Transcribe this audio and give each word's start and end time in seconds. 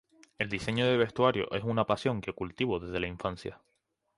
El 0.39 0.49
diseño 0.49 0.87
de 0.87 0.97
vestuario 0.97 1.51
es 1.51 1.63
una 1.63 1.85
pasión 1.85 2.21
que 2.21 2.33
cultivo 2.33 2.79
desde 2.79 2.99
la 2.99 3.05
infancia. 3.05 3.61